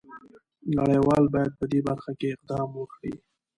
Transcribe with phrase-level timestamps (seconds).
[0.77, 3.13] نړۍ وال باید په دې برخه کې اقدام وکړي.